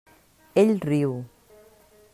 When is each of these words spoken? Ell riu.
Ell 0.61 0.75
riu. 0.87 1.13